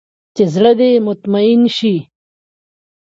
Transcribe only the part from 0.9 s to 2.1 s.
مطمين سي.